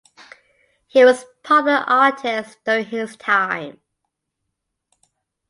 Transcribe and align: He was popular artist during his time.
He 0.87 1.05
was 1.05 1.25
popular 1.43 1.77
artist 1.87 2.57
during 2.65 2.85
his 2.85 3.15
time. 3.17 3.81